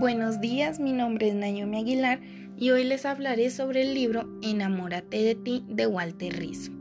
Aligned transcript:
Buenos 0.00 0.40
días, 0.40 0.80
mi 0.80 0.94
nombre 0.94 1.28
es 1.28 1.34
Naomi 1.34 1.76
Aguilar 1.76 2.20
y 2.56 2.70
hoy 2.70 2.84
les 2.84 3.04
hablaré 3.04 3.50
sobre 3.50 3.82
el 3.82 3.92
libro 3.92 4.30
Enamórate 4.40 5.22
de 5.22 5.34
ti 5.34 5.62
de 5.68 5.86
Walter 5.86 6.38
Rizzo. 6.38 6.72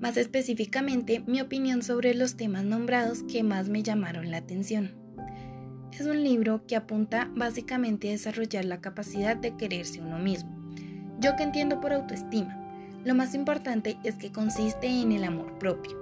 Más 0.00 0.16
específicamente, 0.16 1.24
mi 1.26 1.40
opinión 1.40 1.82
sobre 1.82 2.14
los 2.14 2.36
temas 2.36 2.62
nombrados 2.62 3.24
que 3.24 3.42
más 3.42 3.68
me 3.68 3.82
llamaron 3.82 4.30
la 4.30 4.36
atención. 4.36 4.92
Es 5.92 6.06
un 6.06 6.22
libro 6.22 6.64
que 6.64 6.76
apunta 6.76 7.28
básicamente 7.34 8.06
a 8.06 8.12
desarrollar 8.12 8.64
la 8.66 8.80
capacidad 8.80 9.36
de 9.36 9.56
quererse 9.56 10.00
uno 10.00 10.20
mismo. 10.20 10.56
Yo 11.18 11.34
que 11.34 11.42
entiendo 11.42 11.80
por 11.80 11.92
autoestima, 11.92 12.56
lo 13.04 13.16
más 13.16 13.34
importante 13.34 13.96
es 14.04 14.14
que 14.14 14.30
consiste 14.30 14.86
en 14.86 15.10
el 15.10 15.24
amor 15.24 15.58
propio. 15.58 15.98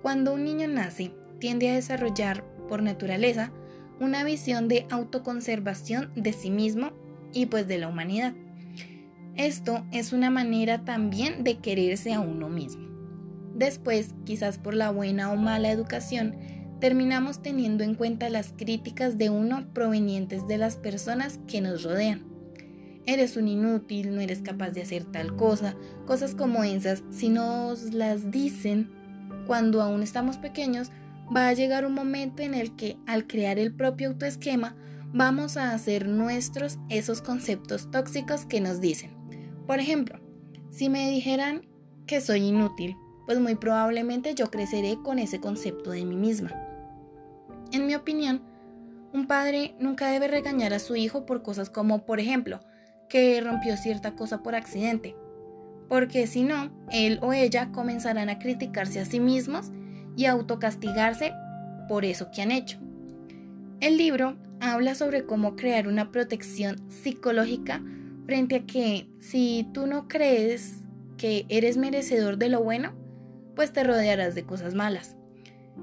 Cuando 0.00 0.32
un 0.32 0.44
niño 0.44 0.66
nace, 0.66 1.12
tiende 1.40 1.68
a 1.68 1.74
desarrollar, 1.74 2.42
por 2.70 2.82
naturaleza, 2.82 3.52
una 4.00 4.24
visión 4.24 4.68
de 4.68 4.86
autoconservación 4.90 6.10
de 6.14 6.32
sí 6.32 6.50
mismo 6.50 6.92
y 7.32 7.46
pues 7.46 7.66
de 7.68 7.78
la 7.78 7.88
humanidad. 7.88 8.34
Esto 9.36 9.84
es 9.90 10.12
una 10.12 10.30
manera 10.30 10.84
también 10.84 11.42
de 11.42 11.58
quererse 11.58 12.12
a 12.12 12.20
uno 12.20 12.48
mismo. 12.48 12.84
Después, 13.54 14.14
quizás 14.24 14.58
por 14.58 14.74
la 14.74 14.90
buena 14.90 15.32
o 15.32 15.36
mala 15.36 15.70
educación, 15.70 16.36
terminamos 16.80 17.40
teniendo 17.40 17.84
en 17.84 17.94
cuenta 17.94 18.28
las 18.28 18.52
críticas 18.56 19.16
de 19.18 19.30
uno 19.30 19.66
provenientes 19.72 20.46
de 20.46 20.58
las 20.58 20.76
personas 20.76 21.40
que 21.46 21.60
nos 21.60 21.82
rodean. 21.82 22.24
Eres 23.06 23.36
un 23.36 23.48
inútil, 23.48 24.14
no 24.14 24.20
eres 24.20 24.40
capaz 24.40 24.70
de 24.70 24.82
hacer 24.82 25.04
tal 25.04 25.36
cosa, 25.36 25.76
cosas 26.06 26.34
como 26.34 26.64
esas, 26.64 27.02
si 27.10 27.28
nos 27.28 27.92
las 27.92 28.30
dicen 28.30 28.90
cuando 29.46 29.82
aún 29.82 30.02
estamos 30.02 30.38
pequeños, 30.38 30.90
va 31.34 31.48
a 31.48 31.52
llegar 31.52 31.86
un 31.86 31.94
momento 31.94 32.42
en 32.42 32.54
el 32.54 32.74
que 32.76 32.96
al 33.06 33.26
crear 33.26 33.58
el 33.58 33.74
propio 33.74 34.08
autoesquema 34.08 34.76
vamos 35.12 35.56
a 35.56 35.72
hacer 35.72 36.08
nuestros 36.08 36.78
esos 36.88 37.22
conceptos 37.22 37.90
tóxicos 37.90 38.46
que 38.46 38.60
nos 38.60 38.80
dicen. 38.80 39.12
Por 39.66 39.78
ejemplo, 39.78 40.20
si 40.70 40.88
me 40.88 41.10
dijeran 41.10 41.66
que 42.06 42.20
soy 42.20 42.48
inútil, 42.48 42.96
pues 43.26 43.40
muy 43.40 43.54
probablemente 43.54 44.34
yo 44.34 44.50
creceré 44.50 44.98
con 45.02 45.18
ese 45.18 45.40
concepto 45.40 45.90
de 45.90 46.04
mí 46.04 46.16
misma. 46.16 46.52
En 47.72 47.86
mi 47.86 47.94
opinión, 47.94 48.42
un 49.12 49.26
padre 49.26 49.74
nunca 49.78 50.08
debe 50.08 50.28
regañar 50.28 50.74
a 50.74 50.78
su 50.78 50.96
hijo 50.96 51.24
por 51.24 51.42
cosas 51.42 51.70
como, 51.70 52.04
por 52.04 52.20
ejemplo, 52.20 52.60
que 53.08 53.40
rompió 53.40 53.76
cierta 53.76 54.16
cosa 54.16 54.42
por 54.42 54.54
accidente, 54.54 55.14
porque 55.88 56.26
si 56.26 56.42
no, 56.42 56.72
él 56.90 57.18
o 57.22 57.32
ella 57.32 57.70
comenzarán 57.70 58.28
a 58.28 58.38
criticarse 58.38 59.00
a 59.00 59.04
sí 59.04 59.20
mismos 59.20 59.70
y 60.16 60.26
autocastigarse 60.26 61.32
por 61.88 62.04
eso 62.04 62.30
que 62.30 62.42
han 62.42 62.50
hecho. 62.50 62.78
El 63.80 63.96
libro 63.96 64.36
habla 64.60 64.94
sobre 64.94 65.26
cómo 65.26 65.56
crear 65.56 65.88
una 65.88 66.10
protección 66.10 66.76
psicológica 66.88 67.82
frente 68.26 68.56
a 68.56 68.66
que 68.66 69.08
si 69.20 69.68
tú 69.72 69.86
no 69.86 70.08
crees 70.08 70.78
que 71.18 71.46
eres 71.48 71.76
merecedor 71.76 72.38
de 72.38 72.48
lo 72.48 72.62
bueno, 72.62 72.92
pues 73.54 73.72
te 73.72 73.84
rodearás 73.84 74.34
de 74.34 74.44
cosas 74.44 74.74
malas. 74.74 75.16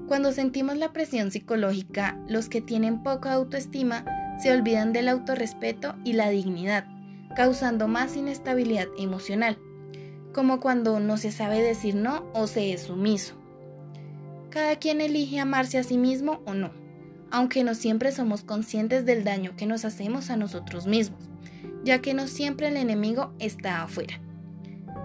Cuando 0.08 0.32
sentimos 0.32 0.76
la 0.76 0.92
presión 0.92 1.30
psicológica, 1.30 2.18
los 2.28 2.48
que 2.48 2.60
tienen 2.60 3.02
poca 3.02 3.32
autoestima 3.32 4.04
se 4.42 4.52
olvidan 4.52 4.92
del 4.92 5.08
autorrespeto 5.08 5.94
y 6.04 6.14
la 6.14 6.30
dignidad, 6.30 6.86
causando 7.36 7.88
más 7.88 8.16
inestabilidad 8.16 8.88
emocional, 8.98 9.58
como 10.32 10.60
cuando 10.60 10.98
no 10.98 11.18
se 11.18 11.30
sabe 11.30 11.62
decir 11.62 11.94
no 11.94 12.26
o 12.32 12.46
se 12.46 12.72
es 12.72 12.82
sumiso. 12.82 13.41
Cada 14.52 14.76
quien 14.76 15.00
elige 15.00 15.40
amarse 15.40 15.78
a 15.78 15.82
sí 15.82 15.96
mismo 15.96 16.42
o 16.44 16.52
no, 16.52 16.72
aunque 17.30 17.64
no 17.64 17.74
siempre 17.74 18.12
somos 18.12 18.44
conscientes 18.44 19.06
del 19.06 19.24
daño 19.24 19.56
que 19.56 19.64
nos 19.64 19.86
hacemos 19.86 20.28
a 20.28 20.36
nosotros 20.36 20.86
mismos, 20.86 21.30
ya 21.84 22.02
que 22.02 22.12
no 22.12 22.26
siempre 22.28 22.68
el 22.68 22.76
enemigo 22.76 23.32
está 23.38 23.82
afuera. 23.82 24.20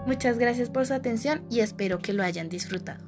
Muchas 0.06 0.38
gracias 0.38 0.68
por 0.68 0.84
su 0.84 0.92
atención 0.92 1.46
y 1.48 1.60
espero 1.60 1.98
que 1.98 2.12
lo 2.12 2.22
hayan 2.22 2.50
disfrutado. 2.50 3.07